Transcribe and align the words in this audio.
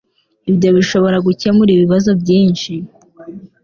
Ibyo 0.51 0.69
bishobora 0.77 1.17
gukemura 1.27 1.71
ibibazo 1.73 2.09
byinshi 2.21 2.71